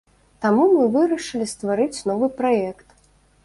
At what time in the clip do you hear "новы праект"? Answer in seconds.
2.11-2.87